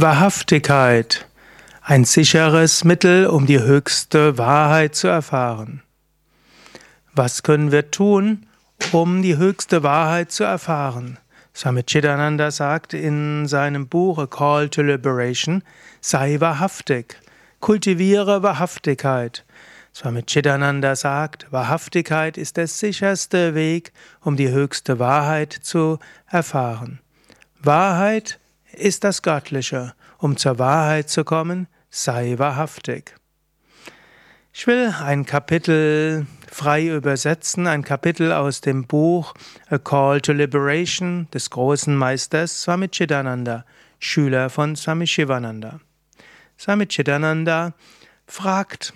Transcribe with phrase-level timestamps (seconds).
[0.00, 1.26] Wahrhaftigkeit.
[1.82, 5.82] Ein sicheres Mittel, um die höchste Wahrheit zu erfahren.
[7.14, 8.46] Was können wir tun,
[8.92, 11.18] um die höchste Wahrheit zu erfahren?
[11.52, 15.64] Swami Chidananda sagt in seinem Buch A Call to Liberation,
[16.00, 17.16] sei wahrhaftig,
[17.58, 19.44] kultiviere Wahrhaftigkeit.
[19.92, 25.98] Swami Chidananda sagt, Wahrhaftigkeit ist der sicherste Weg, um die höchste Wahrheit zu
[26.30, 27.00] erfahren.
[27.60, 28.38] Wahrheit
[28.78, 29.94] ist das Göttliche.
[30.18, 33.14] Um zur Wahrheit zu kommen, sei wahrhaftig.
[34.52, 39.34] Ich will ein Kapitel frei übersetzen, ein Kapitel aus dem Buch
[39.68, 43.64] A Call to Liberation des großen Meisters Swami Chidananda,
[44.00, 45.80] Schüler von Swami Shivananda.
[46.58, 47.74] Swami Chidananda
[48.26, 48.94] fragt,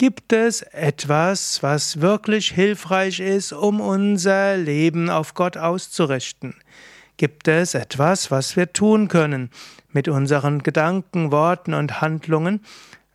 [0.00, 6.54] Gibt es etwas, was wirklich hilfreich ist, um unser Leben auf Gott auszurichten?
[7.20, 9.50] Gibt es etwas, was wir tun können
[9.90, 12.64] mit unseren Gedanken, Worten und Handlungen,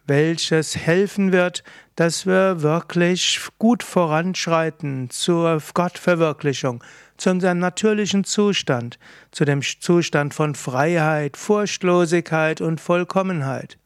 [0.05, 1.63] welches helfen wird,
[1.95, 6.83] dass wir wirklich gut voranschreiten zur Gottverwirklichung,
[7.17, 8.99] zu unserem natürlichen Zustand,
[9.31, 13.79] zu dem Zustand von Freiheit, Furchtlosigkeit und Vollkommenheit?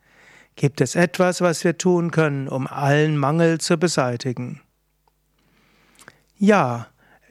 [0.58, 4.60] Gibt es etwas, was wir tun können, um allen Mangel zu beseitigen?
[6.38, 6.88] Ja,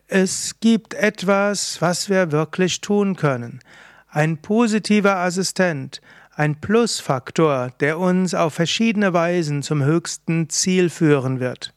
[0.09, 3.61] es gibt etwas, was wir wirklich tun können.
[4.09, 6.01] Ein positiver Assistent,
[6.35, 11.75] ein Plusfaktor, der uns auf verschiedene Weisen zum höchsten Ziel führen wird.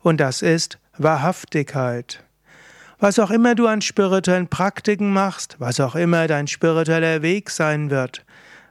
[0.00, 2.24] Und das ist Wahrhaftigkeit.
[3.00, 7.90] Was auch immer du an spirituellen Praktiken machst, was auch immer dein spiritueller Weg sein
[7.90, 8.24] wird,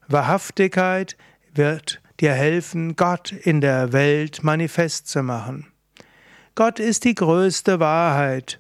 [0.08, 1.18] Wahrhaftigkeit
[1.54, 5.68] wird dir helfen, Gott in der Welt manifest zu machen.
[6.56, 8.60] Gott ist die größte Wahrheit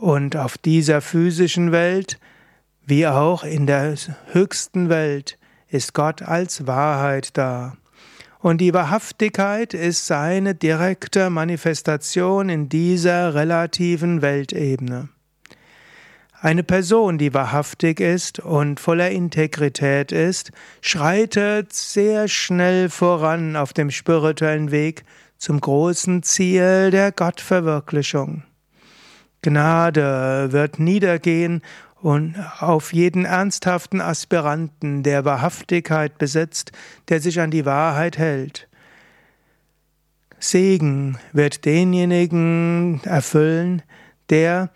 [0.00, 2.18] und auf dieser physischen Welt,
[2.86, 3.94] wie auch in der
[4.32, 7.76] höchsten Welt, ist Gott als Wahrheit da.
[8.40, 15.10] Und die Wahrhaftigkeit ist seine direkte Manifestation in dieser relativen Weltebene.
[16.40, 23.90] Eine Person, die wahrhaftig ist und voller Integrität ist, schreitet sehr schnell voran auf dem
[23.90, 25.04] spirituellen Weg
[25.36, 28.44] zum großen Ziel der Gottverwirklichung.
[29.42, 31.62] Gnade wird niedergehen
[32.00, 36.72] und auf jeden ernsthaften Aspiranten, der Wahrhaftigkeit besitzt,
[37.08, 38.68] der sich an die Wahrheit hält.
[40.38, 43.82] Segen wird denjenigen erfüllen,
[44.30, 44.70] der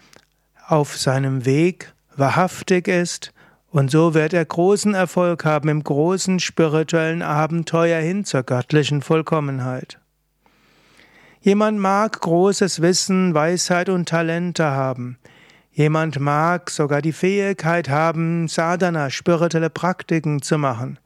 [0.66, 3.32] auf seinem Weg wahrhaftig ist,
[3.70, 9.98] und so wird er großen Erfolg haben im großen spirituellen Abenteuer hin zur göttlichen Vollkommenheit.
[11.44, 15.19] Jemand mag großes Wissen, Weisheit und Talente haben.
[15.72, 20.99] Jemand mag sogar die Fähigkeit haben, Sadhana, spirituelle Praktiken zu machen.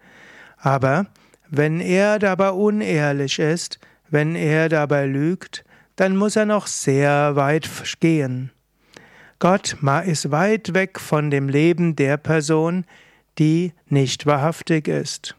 [0.57, 1.07] Aber
[1.51, 5.65] wenn er dabei unehrlich ist, wenn er dabei lügt,
[5.97, 7.69] dann muss er noch sehr weit
[7.99, 8.53] gehen.
[9.41, 9.77] Gott
[10.07, 12.85] ist weit weg von dem Leben der Person,
[13.41, 15.35] die nicht wahrhaftig ist.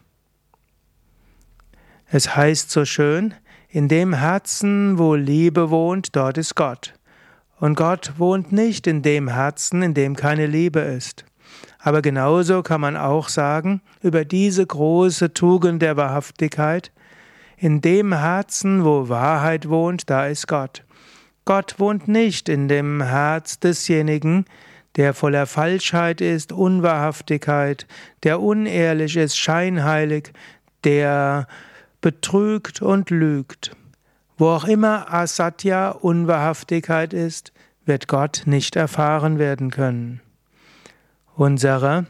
[2.10, 3.32] Es heißt so schön,
[3.72, 6.94] in dem Herzen, wo Liebe wohnt, dort ist Gott.
[7.60, 11.24] Und Gott wohnt nicht in dem Herzen, in dem keine Liebe ist.
[11.78, 16.90] Aber genauso kann man auch sagen über diese große Tugend der Wahrhaftigkeit,
[17.56, 20.84] in dem Herzen, wo Wahrheit wohnt, da ist Gott.
[21.44, 24.46] Gott wohnt nicht in dem Herz desjenigen,
[24.96, 27.86] der voller Falschheit ist, Unwahrhaftigkeit,
[28.24, 30.32] der unehrlich ist, scheinheilig,
[30.84, 31.46] der
[32.00, 33.76] betrügt und lügt.
[34.38, 37.52] Wo auch immer Asatya Unwahrhaftigkeit ist,
[37.84, 40.20] wird Gott nicht erfahren werden können.
[41.34, 42.06] Unsere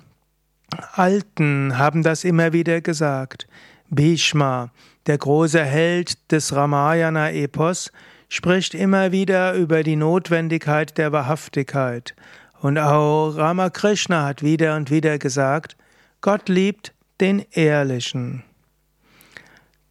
[0.93, 3.49] Alten haben das immer wieder gesagt.
[3.89, 4.71] Bhishma,
[5.07, 7.91] der große Held des Ramayana-Epos,
[8.29, 12.15] spricht immer wieder über die Notwendigkeit der Wahrhaftigkeit.
[12.61, 15.77] Und auch Ramakrishna hat wieder und wieder gesagt,
[16.21, 18.45] Gott liebt den Ehrlichen.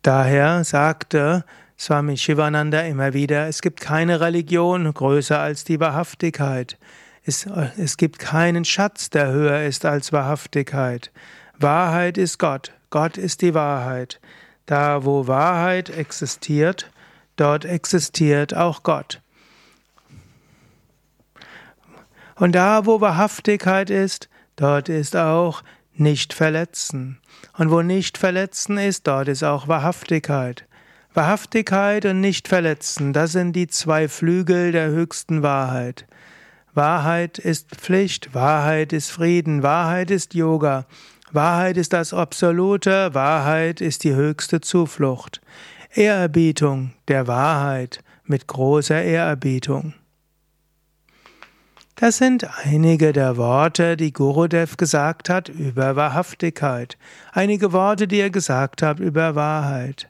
[0.09, 1.45] Daher sagte
[1.77, 6.79] Swami Shivananda immer wieder, es gibt keine Religion größer als die Wahrhaftigkeit.
[7.25, 7.45] Es,
[7.77, 11.11] es gibt keinen Schatz, der höher ist als Wahrhaftigkeit.
[11.59, 14.19] Wahrheit ist Gott, Gott ist die Wahrheit.
[14.65, 16.89] Da, wo Wahrheit existiert,
[17.35, 19.21] dort existiert auch Gott.
[22.33, 25.61] Und da, wo Wahrhaftigkeit ist, dort ist auch
[25.99, 27.19] nicht verletzen.
[27.57, 30.65] Und wo nicht verletzen ist, dort ist auch Wahrhaftigkeit.
[31.13, 36.05] Wahrhaftigkeit und nicht verletzen, das sind die zwei Flügel der höchsten Wahrheit.
[36.73, 40.85] Wahrheit ist Pflicht, Wahrheit ist Frieden, Wahrheit ist Yoga,
[41.31, 45.41] Wahrheit ist das Absolute, Wahrheit ist die höchste Zuflucht.
[45.91, 49.95] Ehrerbietung der Wahrheit mit großer Ehrerbietung.
[51.99, 56.97] Das sind einige der Worte, die Gurudev gesagt hat über Wahrhaftigkeit.
[57.33, 60.07] Einige Worte, die er gesagt hat über Wahrheit.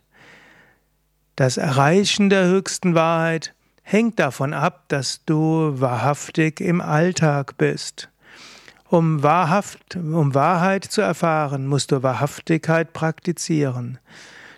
[1.35, 8.09] Das Erreichen der höchsten Wahrheit hängt davon ab, dass du wahrhaftig im Alltag bist.
[8.87, 13.97] Um, wahrhaft, um Wahrheit zu erfahren, musst du Wahrhaftigkeit praktizieren.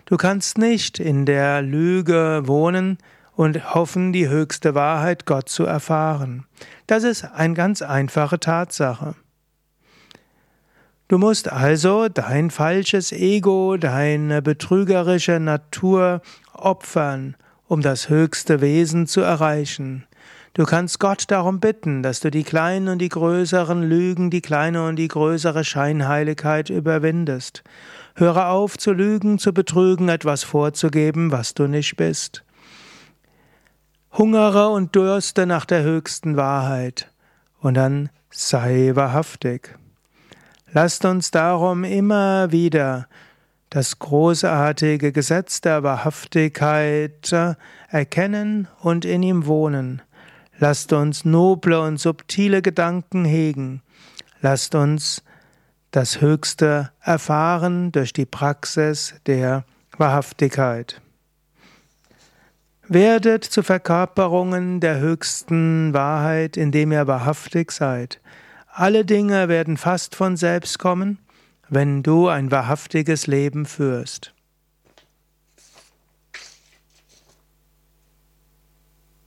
[0.04, 2.98] Du kannst nicht in der Lüge wohnen
[3.34, 6.44] und hoffen, die höchste Wahrheit Gott zu erfahren.
[6.86, 9.14] Das ist eine ganz einfache Tatsache.
[11.08, 16.22] Du musst also dein falsches Ego, deine betrügerische Natur
[16.54, 17.36] opfern,
[17.66, 20.06] um das höchste Wesen zu erreichen.
[20.54, 24.86] Du kannst Gott darum bitten, dass du die kleinen und die größeren Lügen, die kleine
[24.86, 27.62] und die größere Scheinheiligkeit überwindest.
[28.14, 32.44] Höre auf zu lügen, zu betrügen, etwas vorzugeben, was du nicht bist.
[34.16, 37.10] Hungere und dürste nach der höchsten Wahrheit
[37.60, 39.78] und dann sei wahrhaftig.
[40.70, 43.08] Lasst uns darum immer wieder
[43.70, 47.34] das großartige Gesetz der Wahrhaftigkeit
[47.88, 50.02] erkennen und in ihm wohnen.
[50.58, 53.80] Lasst uns noble und subtile Gedanken hegen.
[54.42, 55.22] Lasst uns
[55.90, 59.64] das Höchste erfahren durch die Praxis der
[59.96, 61.00] Wahrhaftigkeit.
[62.94, 68.20] Werdet zu Verkörperungen der höchsten Wahrheit, indem ihr wahrhaftig seid.
[68.70, 71.16] Alle Dinge werden fast von selbst kommen,
[71.70, 74.34] wenn du ein wahrhaftiges Leben führst.